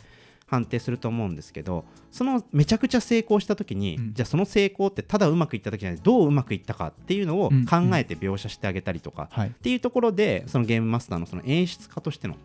[0.47, 4.15] 判定すると思うんですけどそのめちゃくちゃ成功した時に、うん。
[4.15, 9.49] じゃあその成功ってただうまくいった時じゃないどううまくいったかっていうのをうん考えて描写してあげたりとか、はい。
[9.49, 12.37] っていうところでそのゲームマスターのその演出家としての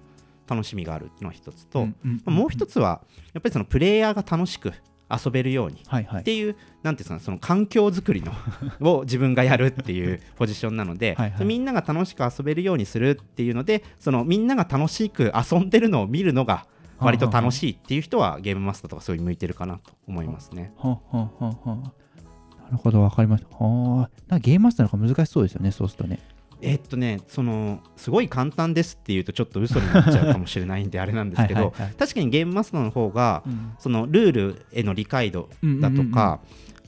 [0.47, 1.87] 楽しみがあるのが一つと、
[2.25, 3.01] もう一つは
[3.33, 4.73] やっぱりそのプレイヤーが楽しく
[5.11, 5.83] 遊べるように。
[6.19, 8.31] っていうなんていうんですかねその環境づくりの
[8.81, 16.65] を自分がやるっていうポジションなのではいはいみんなが楽しく遊べるようにするっていうのでそのみんなが楽しく遊んでるのを見るのが
[16.99, 20.73] 割と楽しいっていう人はゲームマスターとかすごい向いてるかなと思いますね。
[20.77, 21.93] はあはあは
[22.71, 23.49] なるほど、わかりました。
[23.57, 24.09] はあ。
[24.27, 26.19] なんかゲームマスターの方が難しそうですよね、そうするとね。
[26.61, 33.73] えっとねそのすごい簡単ですっていうとちょっと嘘になっちゃうかもしれないんであれなんですけど はい確かにゲームマスターの方がうん。
[33.79, 36.39] そのルールへの理解度だとか、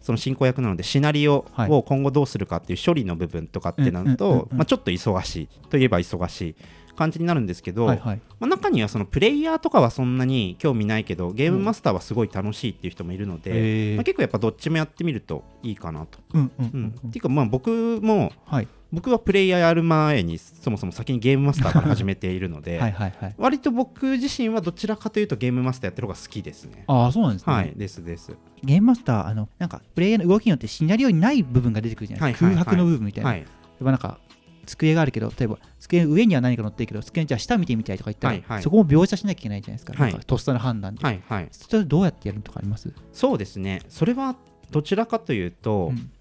[0.02, 1.72] その進行役なのでシナリオはい。
[1.72, 5.50] を今後どうするかっていう処理の部分とかってなるとまあちょっと忙しい。
[5.70, 6.56] といえば忙しい
[6.95, 8.21] 感じになるんですけど、はいはい。
[8.39, 16.19] まあ、中にはそのプレイヤーとかはそんなに興味ないけどゲームマスターはすごい楽しいっていう人もいるので、へーまあ、結構やっぱどっちもやってみるといいかなと。
[16.34, 18.67] うんうんううんんっていうかまあ僕もはい。
[18.93, 23.36] 僕はプレイヤーやる前にそもそも先にゲームマスターから始めているので、 はいはいはい。
[23.39, 26.84] 割と僕自身はどちらかというとゲームマスターやってる方が好きですね。
[26.86, 27.53] ああ、そうなんですね。
[27.53, 28.38] はい、ですです。
[28.63, 32.45] ゲームマスター、あの、なんか、プレイヤーの動きによってシナリオにない部分が出てくるじゃないですか。
[32.45, 33.29] はいはいはい空白の部分みたいな。
[33.32, 33.45] はい、
[33.82, 34.19] なんか、
[34.65, 39.93] 机があるけど、例えば、机の上には何か乗ってるけど、机のじゃあ下見てみたいとか言ったら、はいはいそこも描写しなきゃいけないじゃないですか。
[40.02, 41.04] はいかとっさの判断で。
[41.04, 41.47] はい、はい。
[41.52, 42.91] それどうやってやるとかあります？
[43.12, 43.82] そうですね。
[43.89, 44.36] それは
[44.71, 46.12] どちらかというと、うん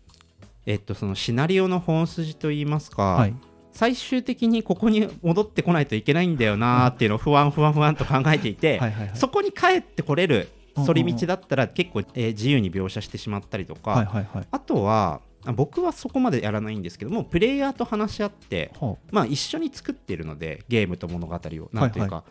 [0.66, 3.34] えっと、そのシナリオの本筋といいますか、はい。
[3.72, 8.80] 最終的にここに戻ってこないといけないんだよなーっていうのを不安不安不安と考えていて。
[9.14, 14.46] そこに帰ってこれる反り道だったら結構、えー自由に描写してしまったりとか、はいはいはい。
[14.50, 21.70] あとはあ僕はそこまでやらないんですけどもプレイヤーと話し合って、はまあ、一緒に作っているのでゲームと物語を。
[21.72, 22.24] なんというか、は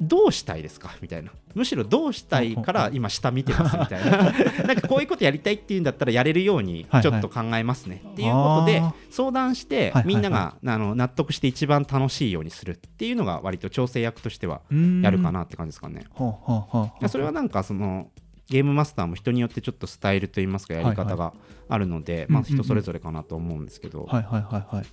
[0.00, 0.96] どうしたいですか？
[1.02, 1.30] みたいな。
[1.54, 4.32] むしろどうしたいから今下見てますみたいな。
[4.66, 8.02] なんかこういうことやりたいっていうんだったらやれるようにはいちょっと考えますね。
[8.12, 10.06] っていうことであ相談してはいはいはい。
[10.06, 16.06] みんながあの納得して一番楽しいようにするっていうのが割と調整役としてはーやるかなって感じですかね。
[16.14, 17.08] はあはあはあはあ。
[17.08, 18.08] それはなんかその
[18.50, 21.32] ゲームマスターも人によってちょっとスタイルといいますかやり方が
[21.68, 24.84] あるので、まあうんうんうん人それぞれかなと思うんですけど、はいはいはいはい。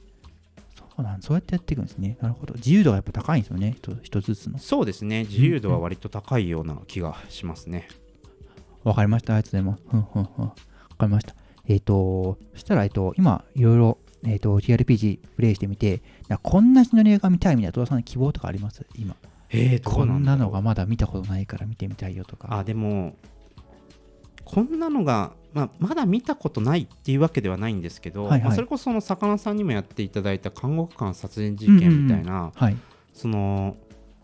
[0.78, 2.18] そうなんそうやってやっていくんですね。
[2.22, 2.54] なるほど。
[2.54, 3.76] 自由度がやっぱ高いんですよね。
[3.78, 4.58] 一一つずつの。
[4.60, 7.88] そうですね自由度は割と高いような気がしますね。
[8.84, 9.36] わかりました。
[9.36, 9.84] ありがとうございます。
[9.90, 10.52] ふんふんふんわ
[10.98, 11.36] かりました。
[11.68, 16.02] えっ、と、そしたら、えっ、と、今、いろいろ、えっ、と、TRPG プレイしてみて、
[16.42, 18.86] こんなシナリオが見たいみたいな、戸田さんの希望とかあります？
[18.96, 19.16] 今。
[19.50, 22.48] えー、どこんなのがまだ見たことないから見てみたいよとか。
[22.58, 23.16] あでも
[24.48, 28.42] こんなのが、まあ、まだ見たことないっていうわけではないんですけど、はいはい。
[28.44, 32.78] まあ、それこそその魚さんにもやっていただいた監獄官殺人事件みたいな、はい。
[33.14, 33.76] その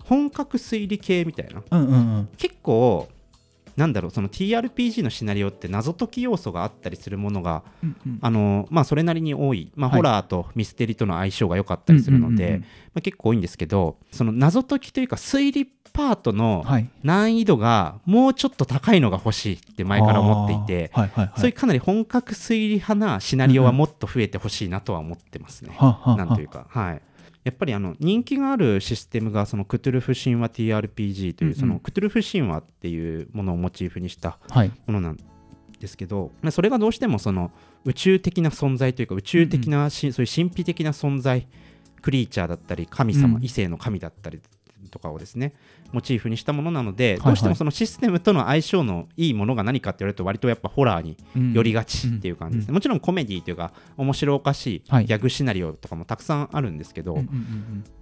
[0.05, 1.61] 本格推理系みたいな。
[1.69, 2.29] うんうんうん。
[2.37, 3.09] 結構
[3.75, 8.19] なんだろうその TRPG のシナリオって謎解き要素があったりするものがうんうん。
[8.21, 9.99] あのまあそれなりに多い、まあ、はい。
[9.99, 12.61] ホラーとミステリとの相性が良かったりするので、うんうんうんうん。
[12.61, 12.67] ま
[12.99, 16.89] あ、結構多いんですけどその謎解きというか推理パートのはい。
[17.03, 21.39] 難易度がもうちょっと高いのが欲しいって前から思っていて、はいはいはい。
[21.39, 25.73] そういうかなり本格推理派なシナリオはもっと増えてほしいなとは思ってますね。
[25.77, 26.17] はあはあはあ。
[26.17, 27.01] なんというか、はい。
[27.43, 31.59] やっぱりあの人気があるシステムがそのクトゥルフ神話 TRPG といううんうん。
[31.59, 34.71] そのクトゥルフ神話っていうものをモチーフにしたはい。
[34.87, 35.17] ものなん
[35.79, 37.51] ですけどまあそれがどうしてもその
[37.83, 41.45] 宇宙的な存在というか宇宙的なし、そういう神秘的な存在
[42.01, 43.43] クリーチャーだったり神様、うん。
[43.43, 44.39] 異性の神だったり
[44.89, 45.53] とかをですね
[45.93, 55.05] モチーフにしたものなので、はいどうしてもそのシステムとの相性のいいものが何かって言われると割とやっぱホラーにうん寄りがちっていう感じですね、もちろんコメディというか面白おかしいはい。
[55.05, 57.21] ギャグシナリオとかもたくさんあるんですけど、ま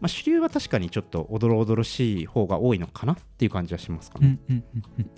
[0.03, 4.39] あ、主流は確かにちょっとおどろおどろしい方が多いのかなっていう感じはしますかね。
[4.49, 5.09] うんうんうんうん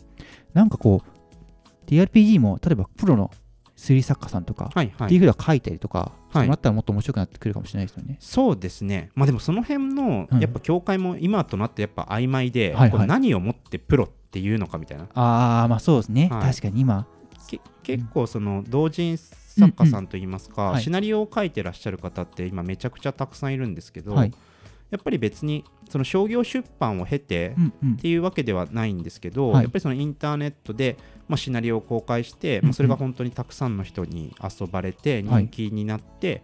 [0.54, 3.32] なんかこう TRPG も例えばプロの
[3.76, 5.08] 推理作家さんとか、はいはい。
[5.08, 6.48] っていうふうに書いたりとかはい。
[6.48, 8.18] もらったらもっと面白くなってくるかもしれないですよね。
[8.20, 10.40] そうですね、まあ、でもその辺のうん。
[10.40, 12.92] やっぱ境界も今となってやっぱ曖昧で、はいはい。
[12.92, 15.08] これ何をもってプロっていうのかみたいな。
[15.14, 16.52] ああまあそうですね、はい。
[16.52, 17.08] 確かに今。
[17.48, 20.74] け結構その同人作家さんといいますか、うんうん。
[20.76, 20.84] はい。
[20.84, 24.34] シナリオを書いてらっしゃる方って今めちゃくちゃたくさんいるんですけど、はい。
[24.90, 27.94] やっぱり別にその商業出版を経て、うんうん。
[27.94, 29.64] っていうわけではないんですけど、はい。
[29.64, 35.44] やっぱりそのインターネットで、まあ、シナリオを公開して、まあ、それが本当にたくさんの人に遊ばれてはい。
[35.44, 36.44] 人気になって、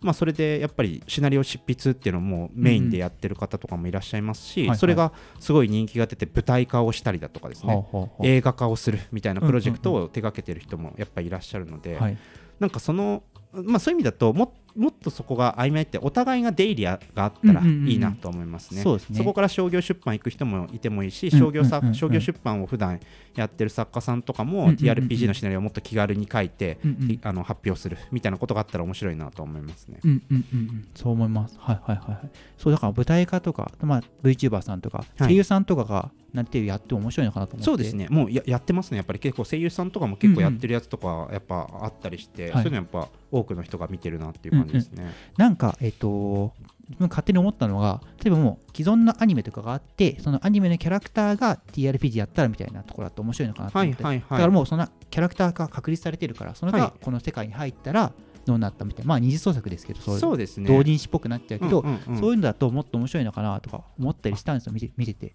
[0.00, 4.78] まあ、それでやっぱりシナリオ執筆っていうのもメインでやってる方とかもいらっしゃいますし、はいはい。
[4.78, 7.86] それがすごい人気が出て舞台化をしたりだとかですね、
[8.22, 12.18] 映画化をするみたいなプロジェクトを手掛けてる人もやっぱりいらっしゃるので、はい。
[12.60, 18.82] なんかその、まあ、そういう意味だとももっとそこが曖昧ってお互いが出入りがあったらいいなと思いますね。
[18.82, 23.00] そこから商業出版行く人もいてもいいし、うん商業作うんうんうん商業出版を普段
[23.34, 26.78] やってる作家さんとかも TRPG のシナリオをもっと気軽に書いて、
[27.22, 30.00] あの発表するみたいなことがあったら面白いなと思いますね。
[30.04, 31.56] うんうんうんうんそう思います。
[31.58, 32.30] はいはいはいはい。
[32.58, 37.64] そうだから舞台化とか、まあ、VTuber さんとか、はい声優さんとかがなんてやっても面白いのかなと思って。
[37.64, 45.10] そうですね、もうややってますね、やっぱり結構声優さんとかも結構やってるやつとかやっぱあったりして、はいそういうのやっぱ多くの人が見てるなっていう感じですね。
[45.36, 46.52] なんか、えっ、と、
[46.88, 54.04] 自分勝手に思ったのが、例えばもう既存のアニメとかがあって、そのアニメのキャラクターが TRPG やったらみたいなところだと面白いのかなと思って。
[54.04, 54.44] はいはいだかはい。
[54.44, 58.12] らもうそのキャラクターが確立されてるから、それはいがこの世界に入ったら
[58.46, 60.68] どうなったみたいな、まあ二次創作ですけど、そうですね。
[60.68, 65.34] 同人誌っぽくなっちゃうけど、うんうんうんそういうのだともっと面白いのかなとか思ったりしたんですよ、見て見てて。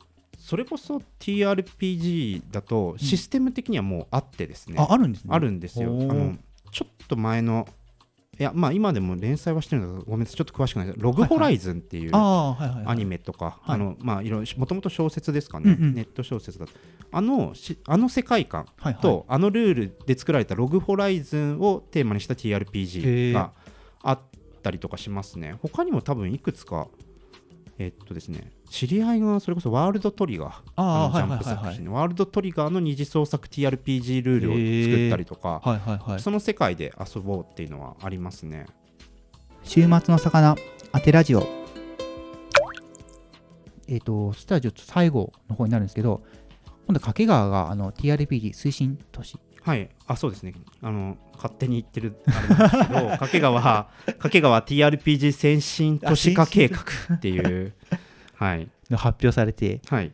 [0.52, 5.30] それこそ TRPG だとシステム的にはもうあってですね、あ、あるんですね。
[5.32, 5.92] あるんですよ。
[5.92, 6.36] あの
[6.74, 7.66] ちょっと前の
[8.38, 11.00] いやまあ今でも連載はしてるんだけどごめんなさいちょっと詳しくないです。
[11.00, 12.12] ログホライズンっていう。
[12.14, 13.76] アニメとか、はい。
[13.76, 15.96] あのまあいろいろもともと小説ですかね、うんうん。
[15.96, 16.66] ネット小説だ
[17.14, 18.66] あのしあの世界観
[19.02, 23.54] と、あのルールで作られたログホライズンをテーマにした TRPG が
[24.04, 24.20] あっ
[24.62, 25.56] たりとかしますね。
[25.62, 26.90] 他にも多分いくつか、
[27.78, 31.38] えっとですね、知り合いがそれこそワールドトリガー、ああ、のジャン。
[31.40, 36.20] プ作品のワールドトリガーの二次創作 TRPG ルールを作ったりとか、はいはいはい。
[36.22, 38.68] その世界で遊ぼうっていうのはありますね。
[39.64, 40.56] 週末の魚、
[40.94, 41.46] 当てラジオ。
[43.90, 46.24] えっ、と、そしたらちょっと最後の方になるんですけど、
[46.88, 49.38] 今度、掛川があの TRPG 推進都市。
[49.64, 53.62] はい、あそうですねあの勝手に言ってるあれなんですけど 掛川
[54.08, 56.80] 掛川 TRPG 先進都市化計画
[57.14, 57.76] っていう
[58.42, 58.68] はい。
[58.90, 60.12] が発表されて、はい。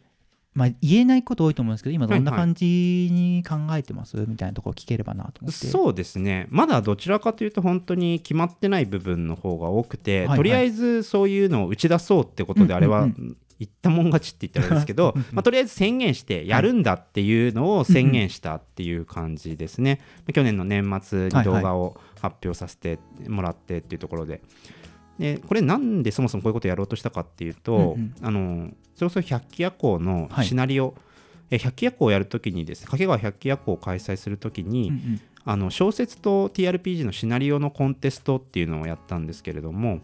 [0.54, 2.48] まあ、言えないこと多いと思うんですけど、今どんなはいはい。
[2.48, 5.68] 感じに考えてます、みたいなところ聞ければなと思って。
[5.68, 6.48] そうですね。
[6.50, 10.38] まだどちらかというと本当に決まってない部分の方が多くて、はいはい。
[10.38, 20.00] とりあえずそういうのを打ち出そうってことであれは、うんうん言ったもん勝ちって言ったらですけどまあ、とりあえず宣言してやるんだっていうのを宣言したっていう感じですね、
[20.32, 24.42] 去年の年末に動画を発表させてもらってっていうところで。
[25.20, 28.14] でこれなんでそもそもこういうことをやろうとしたかっていうと、うんうん。
[28.22, 30.46] あのそれこそ百鬼夜行のはい。
[30.46, 30.96] シナリオ、
[31.50, 35.22] え百鬼夜行をやるときにです掛川百鬼夜行を開催するときに、うんうん。
[35.46, 40.02] あの小説と TRPG のシナリオのコンテストっていうのをやったんですけれども、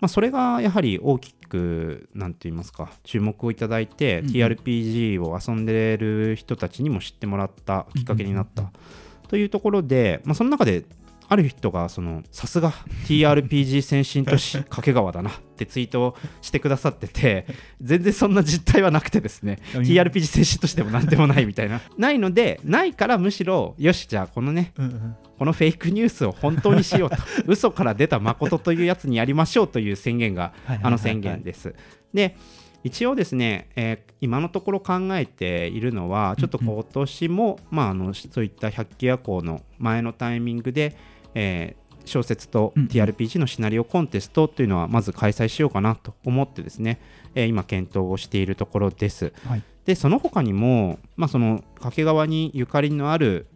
[0.00, 4.32] まあ、それがやはり大きくなんて言いますか注目をいただいて、うんうん。
[4.32, 8.72] TRPG を遊んでる人たちにも知ってもらったきっかけになった
[9.28, 10.84] というところで、まあ、その中で
[11.28, 12.72] ある人がそのさすが
[13.06, 17.46] TRPG 先進都市掛川だなってツイートをしてくださってて
[17.80, 21.80] 全然そんな実態はなくてですね TRPG 先進都市でもなんでもないみたいな。
[21.98, 25.16] ないのでないからむしろよしじゃあこのねうんうん。
[25.38, 27.16] このフェイクニュースを本当にしようと。
[27.46, 31.74] 嘘から出た誠というやつにやりましょうという宣言があの宣言です。
[32.12, 32.36] で
[32.84, 40.96] 一応ですね、えー今のところ考えているのはちょっと今年も、まあ、あのそういった百鬼夜行の前のタイミングで、
[41.38, 47.00] えー小説と TRPG のシナリオコンテストというのはまず開催しようかなと思ってですね、
[47.34, 49.34] えー今検討をしているところです。
[49.46, 49.62] はい。
[49.84, 53.46] でその他にも、まあ、その掛川にゆかりのある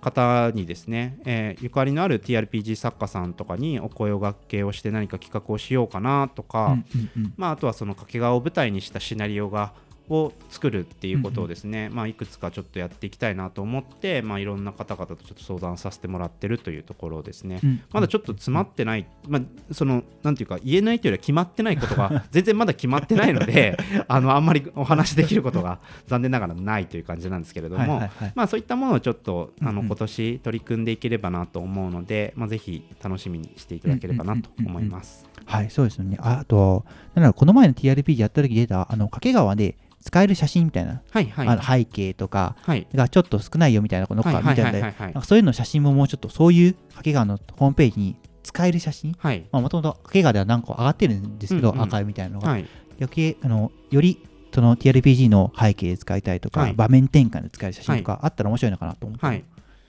[0.00, 6.84] 方にですね、えーゆかりのある TRPG 作家さんとかにお声を掛けをして何か企画をしようかなとか、うん
[7.16, 7.34] うんうん。
[7.36, 9.74] まあ、あとはその掛川を舞台にしたシナリオが
[10.08, 17.60] を作るっていうことをですね、まあ、いくつかちょっとやっていきたいなと思って、まあ、いろんな方々とちょっと相談させてもらってるというところですね。
[17.62, 19.42] うんまだちょっと詰まってない、まあ、
[19.72, 23.76] そのなんていうか言えないというよりは決まってないことが 全然まだ決まってないので
[24.08, 35.26] あのあんまりお話しできることが残念ながらないという感じなんですけれども、はいはいはいまあ、そういったものをちょっとあのうんうん今年取り組んでいければなと思うので、まあ、ぜひ楽しみにしていただければなと思います。
[35.46, 36.18] はい、そうですよね。
[36.20, 41.48] ああと、なんだろうこの前の TRPG やった時出た、あの、掛川で使える写真みたいな、はいはい。
[41.48, 42.86] あの背景とかはい。
[42.94, 49.14] がちょっと少ないよみたいなのはいはいかみたいなそういうの写真ももうちょっとそういう掛川のホームページに使える写真。
[49.18, 49.44] はい。
[49.52, 51.82] もともと掛川では何個上がってるんですけど、うんうん。
[51.82, 52.66] アーカイブみたいなのが、はい。
[53.00, 56.74] 余計あのよりその TRPG の背景で使いたいとか、はい。
[56.74, 59.44] 場面転換で使える写真とかあったら面白いのかなと思って、はい、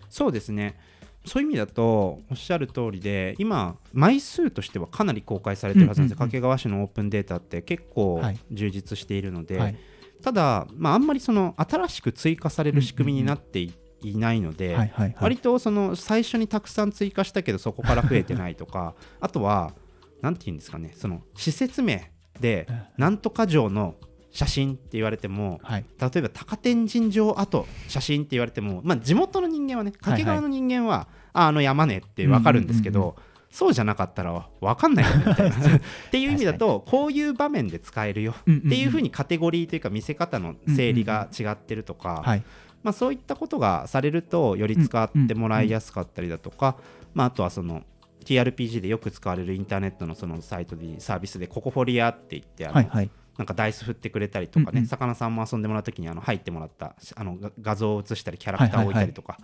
[0.09, 0.77] そうですね。
[1.25, 6.41] そういう意味だとおっしゃる通りで今枚数としてはかなり公開されてるはずなんですよ、うんうんうん。
[6.41, 8.39] 掛川市のオープンデータって結構はい。
[8.51, 9.75] 充実しているので、はい
[10.21, 13.73] ただ、まあ、あんまりその新しく追加される仕組みになってい,、
[14.17, 15.15] ないので、はいはいはい。
[15.19, 19.73] 割とその最初にたくさん追加したけどそこから増えてないとかあとは
[20.21, 23.95] なんて言うんですかねその施設名でなんとか城の
[24.31, 25.85] 写真って言われてもはい。
[25.99, 35.55] 例えば高天神城跡写真って言われても、まあ、地元の人間はね掛川の人間は、ああの山ねって分かるんですけど、うんうんそうじゃなかったら分かんないよねみたいな。
[35.57, 35.81] っ
[36.11, 38.31] ていう意味だとこういう場面で使えるよ。
[38.31, 42.43] っっていうふうに、にカテゴリーというか見せ方の整理が違ってるとか、はい。
[42.83, 46.77] まあ、そういったことがされるとより使ってもらいやすかったりだとか、
[47.13, 47.83] まあ、あとはその
[48.23, 53.09] TRPG でよく使われるインターネットのそのサイトでサービスでココフォリアって言ってあの、はいはい。
[53.37, 54.85] なんかダイス振ってくれたりとかね、うんうん。
[54.85, 59.37] 魚さんも遊んでもらうときにあの入ってもらったあのが画像を映したりキャラクターを置いたりとか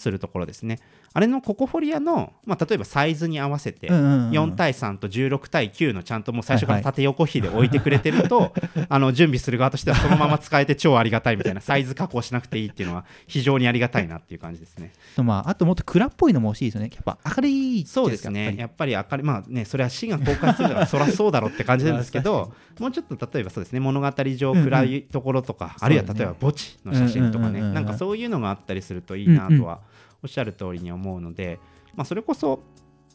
[0.00, 0.80] するところですね、
[1.12, 8.52] あれのココフォリアの、まあ、例えばサイズに合わせて、うんうんうん4対3と16対9のちゃんともう最初から縦横比で置いてくれてると、
[8.88, 14.92] あの準備する側としてはそのまま使えて超ありがたいみたいな サイズ加工しなくていいっていうのは非常にありがたいなっていう感じですね。
[15.16, 16.90] まあ、あともっと蔵っぽいのも欲しいですよね。
[16.92, 18.92] やっぱ明るいそうですね、やっぱり。
[18.94, 24.64] 明るい、まあね、それは市が公開するから、 そりゃそうだろうって感じなんですけど、もうちょっと例えばそうですね、物語上、うんうん。
[24.64, 25.98] 暗いところとか、そうだね。
[25.98, 29.80] あるいは例えば墓地の写真とかね、うんうんうんうんなんかそういうのがあったりするといいなうんうんとは
[30.24, 31.60] おっしゃる通りに思うので、
[31.94, 32.62] まあ、それこそ、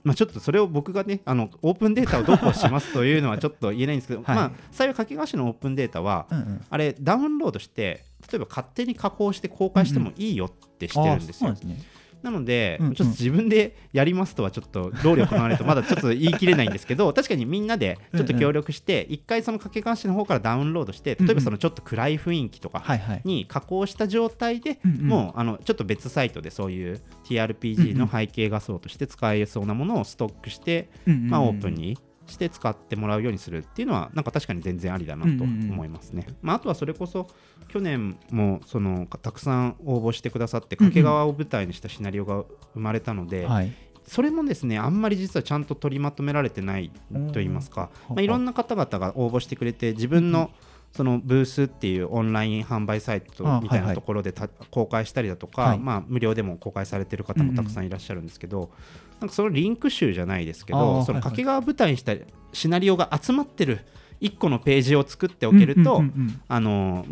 [0.04, 4.36] まあ、ちょっとそれを僕がね、あのオープンデータをどうこうしますというのはちょっと言えないんですけど、はい。
[4.36, 6.66] まあ、幸い掛川市のオープンデータは、うんうん。
[6.70, 11.50] あれ、ダウンロードして、例えば勝手に加工して公開してもいいよってしてるんですよ。
[11.50, 11.78] うなんですね
[12.22, 12.94] なので、うんうん。
[12.96, 22.84] ちょっと自分でやりますとはちょっと労力がないとまだちょっと言い切れないんですけど 確かにみんなでちょっと協力して一回その掛川市の方からダウンロードして例えばそのちょっと暗い雰囲気とか
[23.24, 31.30] に加工した状態でもうあのちょっと別サイトでそういう TRPG の背景画像として使えそうなものをストックしてうんうんうん。
[31.30, 31.98] まあオープンに
[32.30, 36.28] して使ってもらうようにするっていうのはなんか確かに全然ありだなと思いますね。
[36.42, 37.28] まあ、あとはそれこそ
[37.68, 43.72] 去年もそのたくさん応募してくださって掛川を舞台にしたシナリオが生まれたので、はい。
[44.06, 46.92] それもですねあんまり実はちゃんと取りまとめられてない
[47.32, 50.50] といいますか、まあ、いろんな方々が応募してくれて自分の
[50.92, 55.80] そのブースっていうオンライン販売サイトみたいなところでた公開したりだとか、はい。
[55.80, 58.72] まあ、無料でも公開されてる方もたくさんいらっしゃるんですけど、
[59.20, 62.14] なんかそのリンク集じゃないですけどその掛川舞台にした
[62.54, 63.80] シナリオが集まってる
[64.22, 66.04] 1個のページを作っておけると、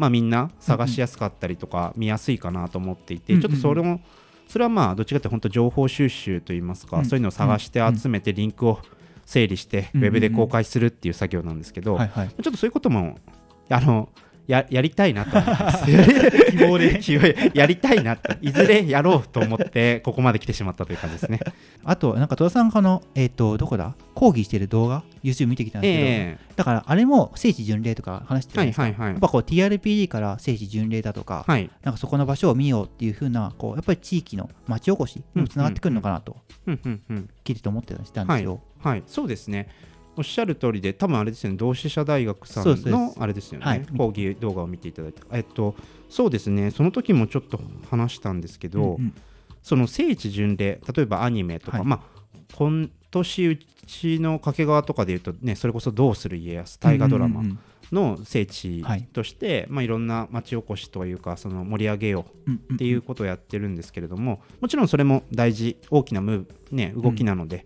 [0.10, 4.02] みんな探しやすかったりとか見やすいかなと思っていて、うんうんちょっとそれも
[4.48, 8.80] それはまあどっちかというと本当情報収集といいますか、うんそういうのを探して集めてリンクを
[9.26, 13.17] 整理してうんウェブで公開するっていう作業なんですけど、ちょっとそういうことも
[13.70, 14.10] あの
[14.47, 17.97] ややりたいなと思います希望でやりたい。
[18.03, 21.39] なと いずれやろうと思ってここまで来てしまったという感じですね。
[21.83, 23.95] あとなんか戸田さんがあのえっ、とどこだ？
[24.13, 29.12] 講義してる動画？YouTube 見てきたんですけど、えだからあれも聖地巡礼とか話してえるじゃないですか、はいはいはい。
[29.12, 31.69] やっぱこう TRPG から聖地巡礼だとか、はい。
[31.84, 36.38] なんかそこの場所を見ようっていう風なこうやっぱり地域の町おこしにもつながってくるのかなと。
[36.65, 37.30] うんうんうん。
[37.43, 38.61] 聞いてて思ってたりしたんですよ。
[38.80, 39.67] はい、そうですね。
[40.18, 43.86] おっしゃる通りで、多分あれですよね、同志社大学さんのあれですよね、はい。
[43.97, 45.76] 講義動画を見ていただいて、えっと、
[46.09, 47.59] そうですね、その時もちょっと
[47.89, 49.13] 話したんですけど、うんうん。
[49.61, 51.86] その聖地巡礼、例えばアニメとか、はい。
[51.86, 57.43] まあ、今年うちの掛川とかでいうと、ね、それこそどうする家康、大河ドラマ、
[57.91, 59.72] の聖地はいとして、い。
[59.72, 67.65] まあ、いろんな町おこしというかその盛り上げようっていうことをやってるんですけれどももちろんそれも大事大きなムーブ、ね、動きなので、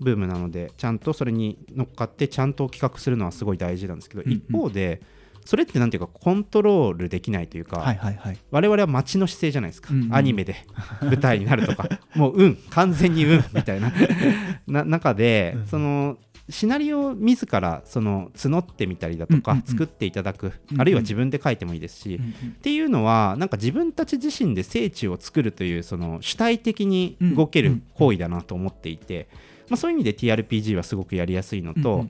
[0.00, 4.36] ブームなのでちゃんとそれに乗っかってちゃんと企画するのはすごい大事なんですけど、うんうん。
[4.38, 5.00] 一方で
[5.44, 8.16] それってなんていうかコントロールできないというか、はいはい。
[8.16, 10.14] はい我々は街の姿勢じゃないですか、うんうん。
[10.14, 10.56] アニメで
[11.00, 11.88] 舞台になるとか。
[12.14, 13.92] もううん完全にうんみたいな。
[14.66, 15.66] な中で、うん。
[15.66, 16.18] その
[16.48, 29.28] シナリオを自らその募ってみたりだとか、作っていただく、あるいは自分で書いてもいいですし、っていうのはなんか自分たち自身で聖地を作るというその主体的に動ける行為だなと思っていて、
[29.68, 32.08] まあ、そういう意味で TRPG はすごくやりやすいのと、うんうんうん。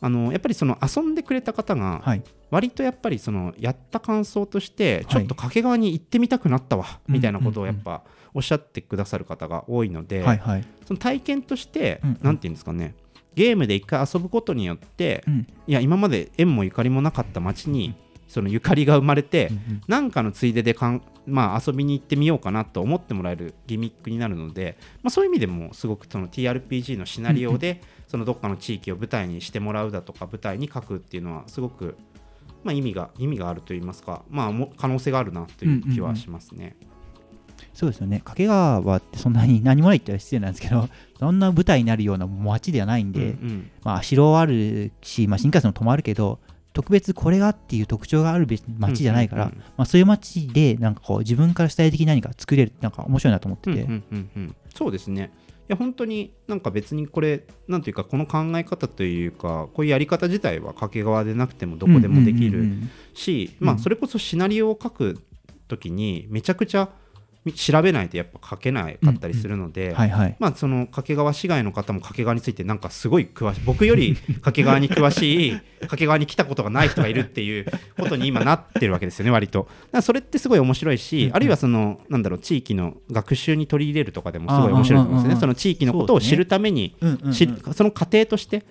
[0.00, 2.22] あのやっぱりその遊んでくれた方がはい。
[2.50, 5.06] 割とやっぱりそのやった感想としてい。
[5.06, 8.02] ちょっと掛川に行ってみたくなったわ、うんみたいなことをやっぱ
[8.34, 10.64] おっしゃってくださる方が多いので、はいはい。
[10.86, 12.94] その体験として何て言うんですかね
[13.34, 15.46] ゲームで一回遊ぶことによってうん。
[15.66, 17.94] いや今まで縁もゆかりもなかった街に
[18.36, 19.82] そのゆかりが生まれて、うんうん。
[19.88, 31.96] なんかのついででかん、まあ、遊びに行ってみようかなと思ってもらえるギミックになるので、まあ、そういう意味でもすごくその TRPG のシナリオでそのどっかの地域を舞台にしてもらうだとか舞台に書くっていうのはすごく、
[32.62, 36.76] まあ、意味が意味があるといいますか、まあ、も可能性があるなという気はしますね。
[37.72, 38.20] そうですよね。
[38.22, 43.70] 掛川ってそんなに何もないって言ったら失礼なんですけど そんな舞台になるような街ではないんで、うんうん。
[43.82, 46.38] まあ、城はあるし、まあ、新幹線も止まるけど
[46.76, 49.46] 特別これがっていう特徴があるべ街じゃないから、
[49.78, 54.56] まあ、そういう街でなんかこう自分から主体的に何か作れるってなんか面白いなと思ってて、うんうんうんうん。
[54.74, 55.32] そうですね。
[55.46, 62.66] いや本当になんか別にこれなんていうかこの考え方というかこういうやり方自体は掛川でなくてもどこでもできる、
[63.14, 65.18] し、うんまあ、それこそシナリオを書く
[65.68, 66.90] ときにめちゃくちゃ
[67.52, 69.94] 調べないとやっぱ書けなかったりするので、
[70.38, 77.66] まあ、その掛川市外の方も掛川についてなんかすごい詳しい僕より掛川に詳しい掛川に来たことがない人がいるっていう
[77.98, 79.60] ことに今なってるわけですよね割と。
[79.60, 81.36] だからそれってすごい面白いし、うんうん。
[81.36, 86.96] あるいはそのなんだろう地域の学習に取り入れるとかでもすごい面白いと思うんですよねその地域のことを知るために
[87.72, 88.64] その過程として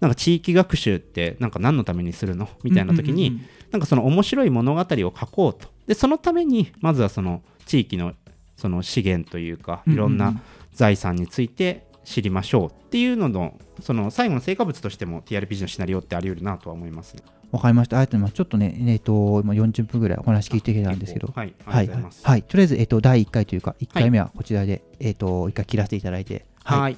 [0.00, 2.48] なんか地域学習ってなんか何のためにするの？
[2.62, 5.68] みたいな時に、なんかその面白い物語を書こうと。
[5.86, 8.14] でそのためにまずはその地域の
[8.56, 10.40] その資源というかいろんなん
[10.72, 17.22] 財産について知りましょうっていうののその最後の成果物としても TRPG のシナリオってあり得るなとは思いますね。
[17.50, 17.98] わかりました。
[17.98, 18.34] ありがとうございます。
[18.34, 22.20] ちょっとね、えっ、と、今40分ぐらいお話聞いてきたんですけど、はい、ありがとうござい。
[22.24, 26.96] はい、とりあえず、えっ、と、第1回というか、1回目はこちらで、えっ、と、1回切らせていただいて、はい、はい、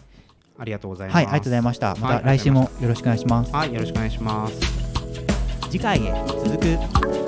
[0.58, 1.16] ありがとうございます。
[1.16, 1.94] はい、ありがとうございました。
[1.96, 3.52] まはいた来週もよろしくお願いします。
[3.52, 4.60] はい、よろしくお願いします。
[5.70, 7.25] 次回へ続く。